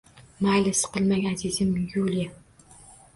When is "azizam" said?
1.31-1.75